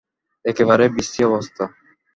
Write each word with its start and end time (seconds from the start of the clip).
একেবারেই 0.45 0.93
বিশ্রী 0.95 1.21
অবস্থা। 1.29 1.63